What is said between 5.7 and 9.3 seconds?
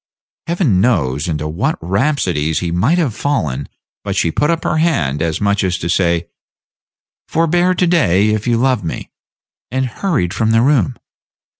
to say, "Forbear to day, if you love me,"